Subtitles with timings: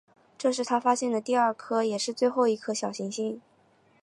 [0.35, 3.39] 这是他发现的第二颗也是最后一颗小行星。